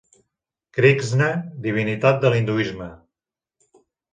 [0.77, 1.27] Krixna,
[1.67, 2.89] divinitat de l'hinduisme.